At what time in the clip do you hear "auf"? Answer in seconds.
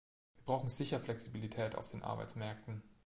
1.75-1.91